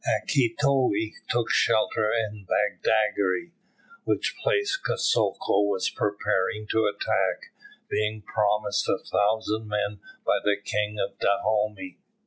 [0.03, 3.51] Akitoye took shelter in Badagry,
[4.03, 7.53] which place Kosoko was preparing to attack,
[7.87, 11.99] being promised a thousand men by the King of Dahomey.